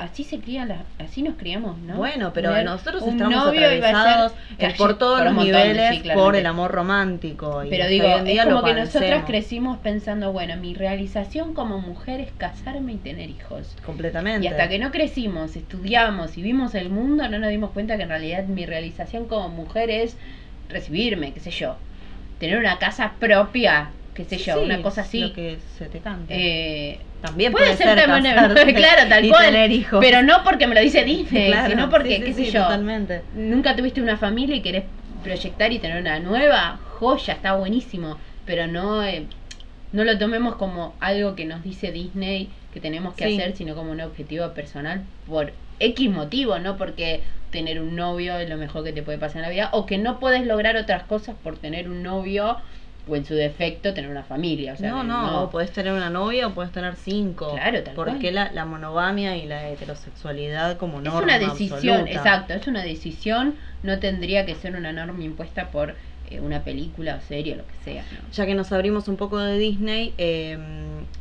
[0.00, 1.96] así se cría la, así nos criamos, ¿no?
[1.96, 4.32] Bueno, pero nosotros estamos atravesados
[4.78, 7.62] por todos los niveles por el amor romántico.
[7.68, 12.92] pero digo, es como que nosotras crecimos pensando, bueno, mi realización como mujer es casarme
[12.92, 13.76] y tener hijos.
[13.84, 14.46] Completamente.
[14.46, 18.04] Y hasta que no crecimos, estudiamos y vimos el mundo, no nos dimos cuenta que
[18.04, 20.16] en realidad mi realización como mujer es
[20.68, 21.76] recibirme, qué sé yo,
[22.38, 25.20] tener una casa propia, qué sé yo, una cosa así.
[25.20, 26.34] Lo que se te cante.
[26.34, 28.34] Eh, también puede, ser, también,
[28.74, 29.44] claro, tal cual.
[29.44, 30.00] Tener hijos.
[30.00, 33.22] Pero no porque me lo dice Disney, sino porque, qué sé yo, totalmente.
[33.34, 34.84] nunca tuviste una familia y querés
[35.22, 38.16] proyectar y tener una nueva, joya, está buenísimo.
[38.46, 39.26] Pero no, eh,
[39.92, 43.90] no lo tomemos como algo que nos dice Disney que tenemos que hacer, sino como
[43.90, 48.92] un objetivo personal por X motivo, no porque tener un novio es lo mejor que
[48.92, 51.88] te puede pasar en la vida, o que no puedes lograr otras cosas por tener
[51.88, 52.58] un novio
[53.08, 54.74] o en su defecto tener una familia.
[54.74, 57.52] O sea, no, no, puedes tener una novia o puedes tener cinco.
[57.52, 62.54] Claro, tal Porque la, la, monogamia y la heterosexualidad como norma Es una decisión, exacto,
[62.54, 65.94] es una decisión, no tendría que ser una norma impuesta por
[66.30, 68.04] eh, una película o serie o lo que sea.
[68.32, 70.60] Ya que nos abrimos un poco de Disney, em,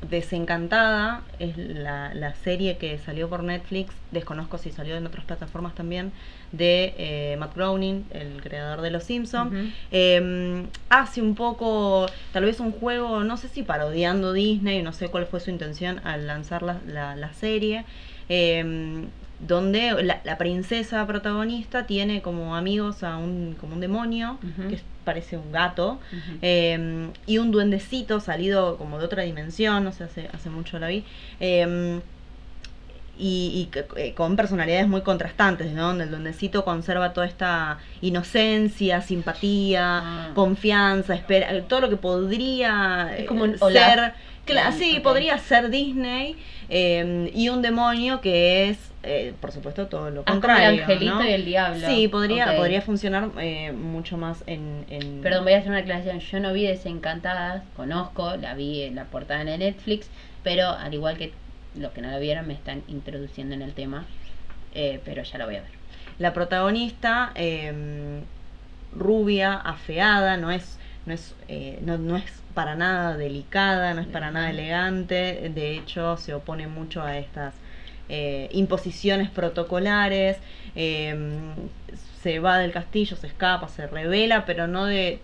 [0.07, 5.73] Desencantada es la, la, serie que salió por Netflix, desconozco si salió en otras plataformas
[5.73, 6.11] también,
[6.51, 9.53] de eh, Matt Groening, el creador de Los Simpsons.
[9.91, 15.09] Em, hace un poco, tal vez un juego, no sé si parodiando Disney, no sé
[15.09, 17.85] cuál fue su intención al lanzar la, la, la serie.
[18.29, 19.07] Em,
[19.39, 24.38] donde la, princesa protagonista tiene como amigos a un, como un demonio,
[24.69, 25.99] que parece un gato,
[26.41, 30.89] em, y un duendecito salido como de otra dimensión, no sé, hace, hace mucho la
[30.89, 31.05] vi.
[33.19, 35.88] Y, eh, con personalidades muy contrastantes, ¿no?
[35.88, 40.32] Donde el duendecito conserva toda esta inocencia, simpatía, ah.
[40.34, 44.13] confianza, espera, todo lo que podría como eh, ser,
[44.71, 46.38] sí, podría ser Disney,
[46.69, 50.69] em, y un demonio que es eh, por supuesto todo lo contrario.
[50.69, 51.88] el angelito y el diablo.
[51.88, 56.19] Sí, podría, podría funcionar eh, mucho más en, Perdón, voy a hacer una aclaración.
[56.19, 60.10] Yo no vi Desencantadas, conozco, la vi en la portada de Netflix,
[60.43, 61.32] pero al igual que
[61.75, 64.05] los que no la vieron me están introduciendo en el tema,
[64.73, 65.71] eh, pero ya la voy a ver.
[66.17, 68.21] La protagonista, em,
[68.93, 71.36] rubia, afeada, no es, no es,
[71.82, 76.67] no, no es para nada delicada, no es para nada elegante, de hecho se opone
[76.67, 77.53] mucho a estas
[78.10, 80.38] eh, imposiciones protocolares,
[80.75, 81.53] em,
[82.21, 85.19] se va del castillo, se escapa, se revela, pero no de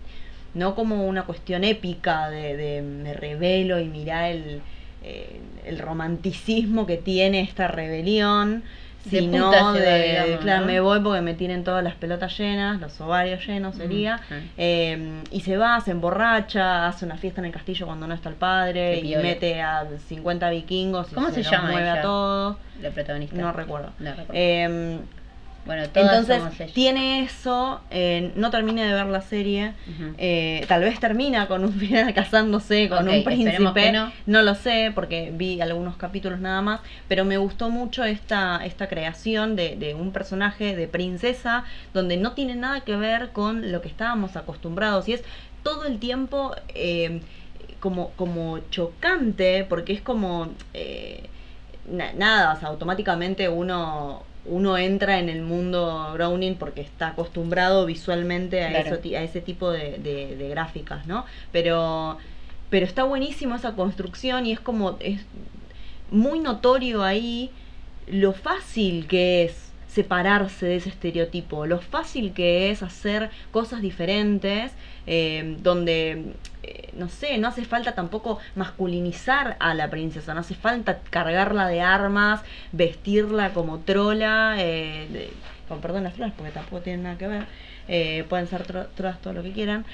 [0.54, 4.62] no como una cuestión épica de, me revelo y mira el,
[5.08, 8.64] eh, el romanticismo que tiene esta rebelión,
[9.08, 13.76] sino de, claro, me voy porque me tienen todas las pelotas llenas, los ovarios llenos
[13.76, 14.20] sería,
[14.56, 18.30] em, y se va, se emborracha, hace una fiesta en el castillo cuando no está
[18.30, 22.56] el padre, y mete a 50 vikingos y ¿Cómo se, llama mueve a todos.
[22.82, 23.36] La protagonista.
[23.36, 23.92] No recuerdo.
[24.32, 24.98] Em,
[25.66, 29.72] Bueno, todas Entonces, tiene eso, eh, no termine de ver la serie,
[30.16, 34.42] eh, tal vez termina con un final casándose con un príncipe, no.
[34.42, 39.56] lo sé, porque vi algunos capítulos nada más, pero me gustó mucho esta, esta creación
[39.56, 43.88] de, de un personaje de princesa, donde no tiene nada que ver con lo que
[43.88, 45.24] estábamos acostumbrados, y es
[45.62, 46.54] todo el tiempo...
[46.74, 47.20] Eh,
[47.80, 51.28] como, como chocante, porque es como eh,
[51.88, 58.62] nada, o sea, automáticamente uno, uno entra en el mundo Browning porque está acostumbrado visualmente
[58.62, 61.24] a, eso, a ese tipo de, de, gráficas, ¿no?
[61.52, 62.18] Pero,
[62.70, 65.20] pero está buenísimo esa construcción y es como, es
[66.10, 67.50] muy notorio ahí
[68.06, 74.72] lo fácil que es separarse de ese estereotipo, lo fácil que es hacer cosas diferentes,
[75.06, 76.34] eh, donde,
[76.66, 81.68] eh, no sé, no hace falta tampoco masculinizar a la princesa, no hace falta cargarla
[81.68, 82.40] de armas,
[82.72, 85.30] vestirla como trola, eh,
[85.68, 89.42] con perdón las flores, porque tampoco tienen nada que ver, pueden ser trolas todo lo
[89.42, 89.84] que quieran.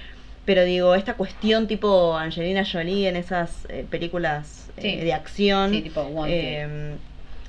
[0.44, 5.70] Pero digo, esta cuestión tipo Angelina Jolie en esas películas de acción.
[5.70, 6.02] Sí, tipo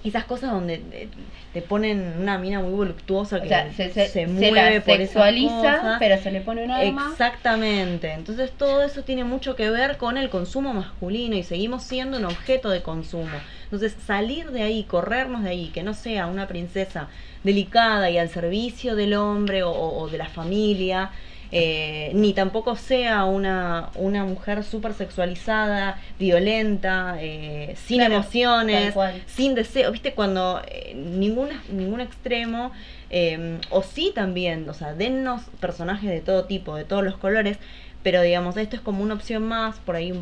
[0.09, 1.07] esas cosas donde eh,
[1.53, 3.71] te ponen una mina muy voluptuosa que
[4.07, 7.09] se, mueve por sexualiza, pero se le pone una arma.
[7.11, 8.11] Exactamente.
[8.11, 12.25] Entonces todo eso tiene mucho que ver con el consumo masculino y seguimos siendo un
[12.25, 13.37] objeto de consumo.
[13.63, 17.07] Entonces salir de ahí, corrernos de ahí, que no sea una princesa
[17.43, 21.11] delicada y al servicio del hombre o de la familia,
[21.55, 28.95] eh, ni tampoco sea una, una mujer súper sexualizada, violenta, eh, sin emociones,
[29.27, 32.71] sin deseo, viste, cuando eh, ningún extremo,
[33.69, 37.59] o sí también, o sea, dennos personajes de todo tipo, de todos los colores,
[38.01, 40.19] pero digamos, esto es como una opción más, por ahí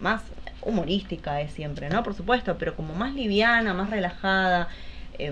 [0.00, 0.22] más
[0.62, 2.02] humorística es siempre, ¿no?
[2.02, 4.66] Por supuesto, pero como más liviana, más relajada,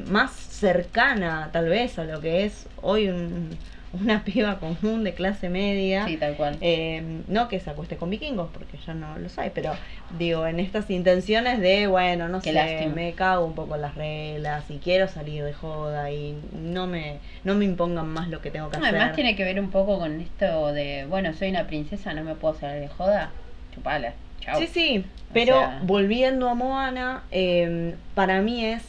[0.07, 3.59] más cercana tal vez a lo que es hoy un,
[3.93, 6.07] una piba común de clase media.
[6.07, 6.57] Sí, tal cual.
[6.61, 9.73] Eh, no que se acueste con vikingos, porque ya no lo hay, pero
[10.19, 14.65] digo, en estas intenciones de, bueno, no sé, me cago un poco en las reglas
[14.71, 18.71] y quiero salir de joda y no me, no me impongan más lo que tengo
[18.71, 18.89] que hacer.
[18.95, 22.35] Además tiene que ver un poco con esto de, bueno, soy una princesa, no me
[22.35, 23.31] puedo salir de joda,
[23.75, 24.15] chupala.
[24.41, 24.59] Chau.
[24.59, 28.83] Sí, sí, pero volviendo a Moana, eh, para mí es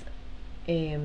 [0.67, 0.97] eh,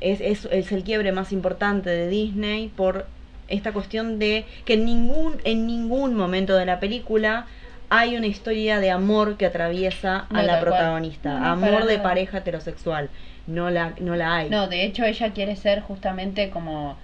[0.00, 3.06] es, es, es, el quiebre más importante de Disney por
[3.48, 7.46] esta cuestión de que en ningún, en ningún momento de la película
[7.88, 13.10] hay una historia de amor que atraviesa a la protagonista, amor de pareja heterosexual.
[13.48, 14.48] No la, no la hay.
[14.48, 16.96] No, de hecho ella quiere ser justamente como...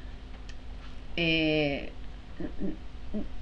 [1.17, 1.91] Eh,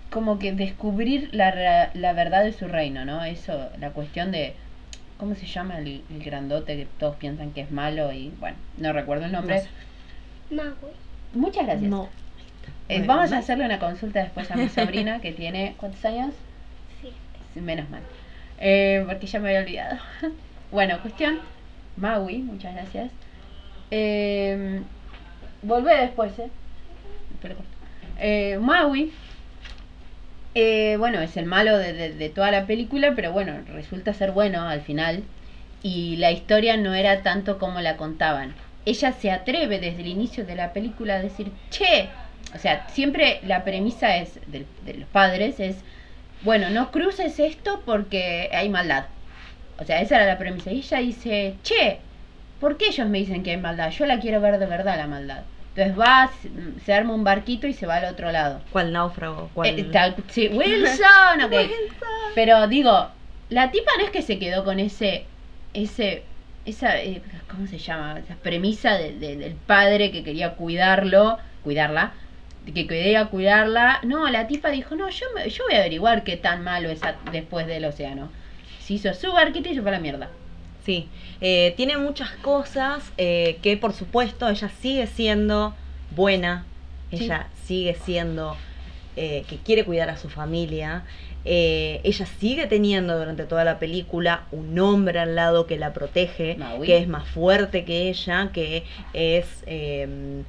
[0.08, 3.24] como que descubrir la, la verdad de su reino, ¿no?
[3.24, 4.54] Eso, la cuestión de
[5.18, 8.12] ¿Cómo se llama el, grandote que todos piensan que es malo?
[8.12, 9.62] Y bueno, no recuerdo el nombre.
[11.32, 11.90] Muchas gracias.
[11.90, 12.08] No.
[12.88, 15.74] Eh, vamos a hacerle una consulta después a mi sobrina que tiene.
[15.78, 16.34] ¿Cuántos años?
[17.00, 17.60] Sí.
[17.60, 18.02] Menos mal.
[18.58, 19.98] Eh, porque ya me había olvidado.
[20.70, 21.38] bueno, cuestión.
[21.96, 23.10] Maui, muchas gracias.
[23.90, 24.82] Eh,
[25.62, 26.50] volvé después, ¿eh?
[28.18, 29.12] eh Maui
[30.54, 34.82] eh, bueno, es el malo de, toda la película, pero bueno, resulta ser bueno al
[34.82, 35.24] final.
[35.82, 38.54] Y la historia no era tanto como la contaban.
[38.86, 42.08] Ella se atreve desde el inicio de la película a decir, che,
[42.54, 44.64] o sea, siempre la premisa es de,
[44.96, 45.76] los padres es,
[46.42, 49.06] bueno, no cruces esto porque hay maldad.
[49.78, 50.70] O sea, esa era la premisa.
[50.70, 51.98] Y ella dice, che,
[52.60, 53.90] ¿por qué ellos me dicen que hay maldad?
[53.90, 55.42] Yo la quiero ver de verdad la maldad.
[55.76, 56.30] Entonces va,
[56.84, 58.60] se arma un barquito y se va al otro lado.
[58.70, 59.50] ¿Cuál náufrago?
[59.64, 61.52] Eh, sí, Wilson, ok.
[62.36, 63.08] Pero digo,
[63.48, 65.26] la tipa no es que se quedó con ese,
[65.72, 66.22] ese,
[66.64, 67.20] esa, eh,
[67.50, 68.20] ¿cómo se llama?
[68.20, 72.12] Esa premisa del padre que quería cuidarlo, cuidarla,
[72.72, 73.98] que quería cuidarla.
[74.04, 77.00] No, la tipa dijo, no, yo, yo voy a averiguar qué tan malo es
[77.32, 78.30] después del océano.
[78.78, 80.30] Se hizo su barquito y se fue a la mierda.
[80.84, 81.08] Sí,
[81.40, 85.74] eh, tiene muchas cosas eh, que por supuesto ella sigue siendo
[86.14, 86.66] buena,
[87.10, 88.56] ella sigue siendo
[89.16, 91.04] eh, que quiere cuidar a su familia,
[91.46, 96.98] ella sigue teniendo durante toda la película un hombre al lado que la protege, que
[96.98, 99.46] es más fuerte que ella, que es...
[99.66, 100.44] Em,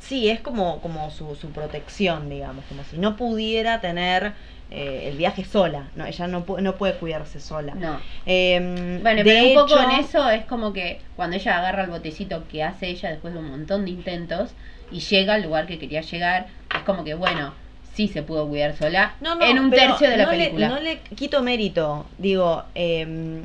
[0.00, 4.32] sí, es como, como su, su protección, digamos, como si no pudiera tener
[4.74, 7.74] eh, el viaje sola, no, ella no, no puede cuidarse sola.
[7.74, 8.00] No.
[8.24, 12.48] Em, bueno, pero un poco en eso es como que cuando ella agarra el botecito
[12.48, 14.52] que hace ella después de un montón de intentos
[14.90, 17.52] y llega al lugar que quería llegar, es como que bueno,
[17.92, 20.68] sí se pudo cuidar sola en un tercio de la película.
[20.70, 23.42] no le quito mérito, digo, eh,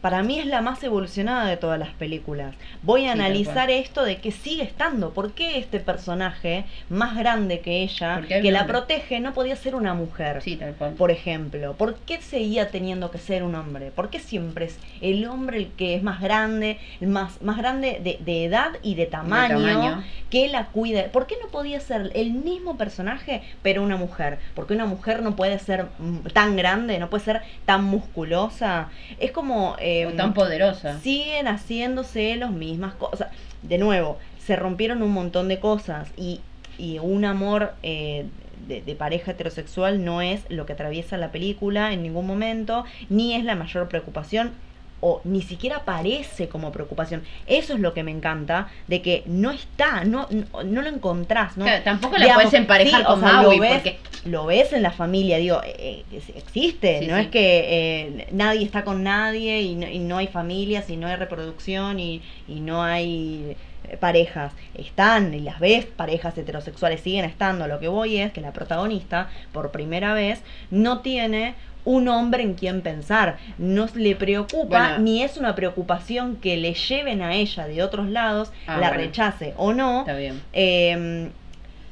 [0.00, 2.54] para mí es la más evolucionada de todas las películas.
[2.82, 5.12] Voy a analizar esto de que sigue estando.
[5.12, 9.94] ¿Por qué este personaje más grande que ella, que la protege, no podía ser una
[9.94, 10.40] mujer?
[10.42, 10.94] Sí, tal cual.
[10.94, 13.90] Por ejemplo, ¿por qué seguía teniendo que ser un hombre?
[13.90, 18.00] ¿Por qué siempre es el hombre el que es más grande, el más, más grande
[18.02, 21.06] de, edad y de tamaño, que la cuida?
[21.06, 24.38] ¿Por qué no podía ser el mismo personaje, pero una mujer?
[24.54, 28.90] Porque una mujer no puede ser mm, tan grande, no puede ser tan musculosa.
[29.18, 30.98] Es como Em, tan poderosa.
[31.00, 33.28] Siguen haciéndose las mismas cosas.
[33.62, 36.40] De nuevo, se rompieron un montón de cosas y,
[36.78, 38.26] y un amor eh,
[38.66, 43.34] de, de, pareja heterosexual no es lo que atraviesa la película en ningún momento, ni
[43.34, 44.52] es la mayor preocupación
[45.00, 47.22] o ni siquiera aparece como preocupación.
[47.46, 51.56] Eso es lo que me encanta, de que no está, no, no, lo encontrás.
[51.56, 51.66] ¿no?
[51.84, 53.82] tampoco la puedes emparejar con lo ves,
[54.24, 58.84] lo ves en la familia, digo, eh, eh, existe, no es que eh, nadie está
[58.84, 62.82] con nadie y no, y no, hay familias y no hay reproducción y, y no
[62.82, 63.56] hay
[64.00, 68.52] parejas están y las ves, parejas heterosexuales siguen estando, lo que voy es que la
[68.52, 73.38] protagonista por primera vez no tiene un hombre en quien pensar.
[73.56, 78.52] No le preocupa, ni es una preocupación que le lleven a ella de otros lados,
[78.66, 80.04] ah, la rechace o no.
[80.52, 81.30] Em,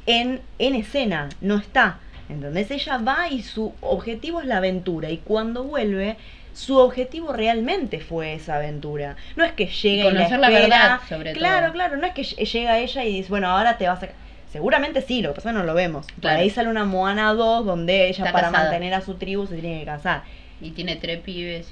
[0.05, 1.99] en, en escena, no está.
[2.28, 5.11] Entonces ella va y su objetivo es la aventura.
[5.11, 6.16] Y cuando vuelve,
[6.57, 9.16] su objetivo realmente fue esa aventura.
[9.36, 13.04] No es que llegue y, la, verdad, sobre claro, Claro, no es que llega ella
[13.04, 14.09] y dice, bueno, ahora te vas a
[14.50, 16.07] Seguramente sí, lo que pasa es que no lo vemos.
[16.22, 19.80] Por ahí sale una Moana 2 donde ella para mantener a su tribu se tiene
[19.80, 20.22] que casar.
[20.62, 21.68] Y tiene tres pibes.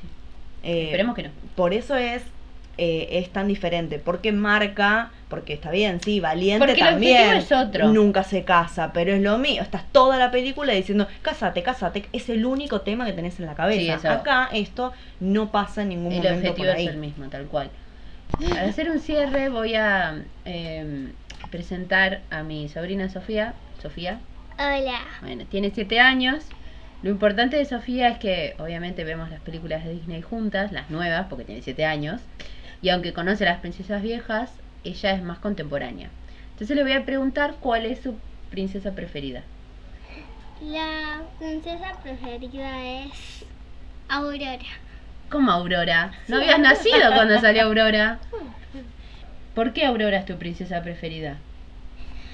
[0.63, 1.31] Eh, Esperemos que no.
[1.57, 2.23] Por eso es
[2.79, 3.99] eh, es tan diferente.
[3.99, 7.37] Porque marca, porque está bien, sí, valiente también.
[7.37, 7.89] Es otro.
[7.89, 9.63] Nunca se casa, pero es lo mío.
[9.63, 12.07] Estás toda la película diciendo, cásate, cásate.
[12.13, 14.13] Es el único tema que tenés en la cabeza.
[14.13, 16.29] Acá esto no pasa en ningún momento.
[16.29, 17.71] El objetivo es el mismo, tal cual.
[18.51, 21.13] Al hacer un cierre voy a eh,
[21.51, 23.55] presentar a mi sobrina Sofía.
[23.81, 24.19] Sofía.
[24.59, 25.01] Hola.
[25.21, 26.45] Bueno, tiene siete años.
[27.03, 31.27] Lo importante de Sofía es que obviamente vemos las películas de Disney juntas, las nuevas,
[31.29, 32.23] porque tiene siete años.
[32.85, 34.53] Y aunque conoce las princesas viejas,
[34.85, 36.11] ella es más contemporánea.
[36.51, 38.19] Entonces le voy a preguntar cuál es su
[38.51, 39.43] princesa preferida.
[40.61, 43.47] La princesa preferida es
[44.11, 44.59] Aurora.
[45.31, 46.13] ¿Cómo Aurora?
[46.29, 48.19] ¿No habías nacido cuando salió Aurora?
[49.55, 51.39] ¿Por qué Aurora es tu princesa preferida?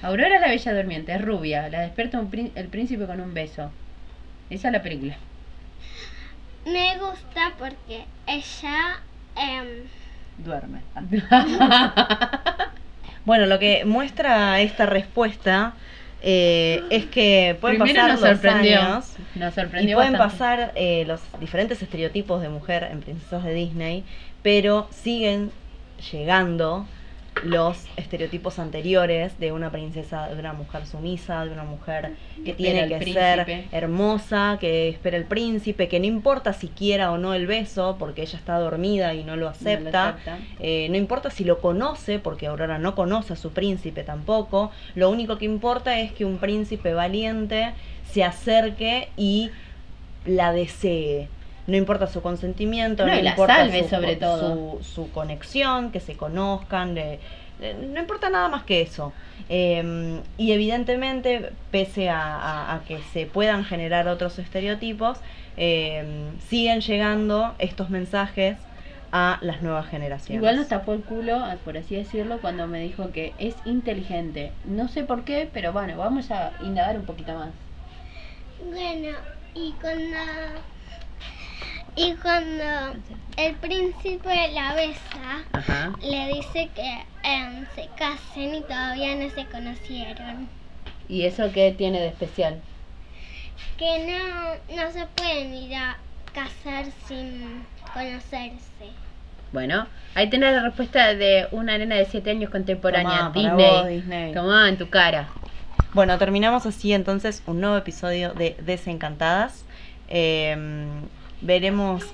[0.02, 2.20] Aurora es la bella durmiente, es rubia, la despierta
[2.56, 3.70] el príncipe con un beso.
[4.50, 5.16] Esa es la película.
[6.66, 9.00] Me gusta porque ella
[9.36, 9.84] em,
[10.44, 10.80] duerme.
[13.24, 15.74] bueno, lo que muestra esta respuesta
[16.22, 19.16] eh, es que pueden pasar los años
[19.80, 24.04] y pueden pasar eh, los diferentes estereotipos de mujer en princesas de Disney,
[24.42, 25.50] pero siguen
[26.12, 26.86] llegando
[27.44, 32.12] los estereotipos anteriores de una princesa, de una mujer sumisa, de una mujer
[32.44, 37.18] que tiene que ser hermosa, que espera el príncipe, que no importa si quiera o
[37.18, 40.18] no el beso, porque ella está dormida y no lo acepta,
[40.58, 45.10] eh, no, importa si lo conoce, porque Aurora no conoce a su príncipe tampoco, lo
[45.10, 47.72] único que importa es que un príncipe valiente
[48.10, 49.50] se acerque y
[50.26, 51.28] la desee
[51.70, 54.82] no importa su consentimiento, no, importa su, sobre todo.
[54.82, 59.12] Su, conexión, que se conozcan, no importa nada más que eso.
[59.48, 65.18] Em, y evidentemente, pese a, que se puedan generar otros estereotipos,
[65.56, 68.56] em, siguen llegando estos mensajes
[69.12, 70.40] a las nuevas generaciones.
[70.40, 74.52] Igual nos tapó el culo, por así decirlo, cuando me dijo que es inteligente.
[74.64, 77.50] No sé por qué, pero bueno, vamos a indagar un poquito más.
[78.64, 79.16] Bueno,
[79.54, 80.60] y con la
[81.96, 82.94] y cuando
[83.36, 90.48] el príncipe la besa, le dice que em, se casen y todavía no se conocieron.
[91.08, 92.60] ¿Y eso qué tiene de especial?
[93.76, 95.98] Que no, no se pueden ir a
[96.32, 98.60] casar sin conocerse.
[99.52, 103.96] Bueno, ahí tenés la respuesta de una nena de 7 años contemporánea, Disney.
[103.96, 104.32] Disney.
[104.32, 105.28] Tomá en tu cara.
[105.92, 109.64] Bueno, terminamos así entonces un nuevo episodio de Desencantadas.
[110.08, 110.56] Eh,
[111.40, 112.04] veremos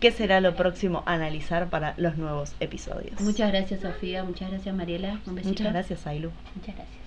[0.00, 3.20] qué será lo próximo a analizar para los nuevos episodios.
[3.20, 6.30] Muchas gracias Sofía, muchas gracias Mariela, Muchas gracias Ailu.
[6.56, 6.99] Muchas gracias.